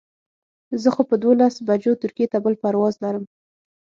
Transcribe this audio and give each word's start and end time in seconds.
زه 0.81 0.89
خو 0.95 1.01
په 1.09 1.15
دولس 1.23 1.55
بجو 1.67 1.93
ترکیې 2.01 2.27
ته 2.31 2.37
بل 2.43 2.53
پرواز 2.61 2.95
لرم. 3.03 3.23